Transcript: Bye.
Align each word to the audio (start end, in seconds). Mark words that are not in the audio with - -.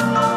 Bye. 0.00 0.29